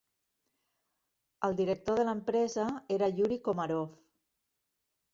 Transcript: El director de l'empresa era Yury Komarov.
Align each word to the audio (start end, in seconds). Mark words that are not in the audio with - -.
El 1.49 1.53
director 1.61 2.01
de 2.01 2.07
l'empresa 2.09 2.67
era 2.99 3.13
Yury 3.21 3.41
Komarov. 3.51 3.97